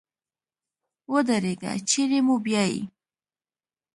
ودرېږه 1.11 1.71
چېري 1.89 2.19
مو 2.25 2.35
بیایې؟ 2.45 2.81